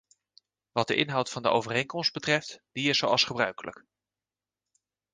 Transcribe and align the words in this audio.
Wat 0.71 0.87
de 0.87 0.95
inhoud 0.95 1.29
van 1.29 1.41
de 1.41 1.49
overeenkomst 1.49 2.13
betreft, 2.13 2.59
die 2.71 2.89
is 2.89 2.97
zoals 2.97 3.23
gebruikelijk. 3.23 3.85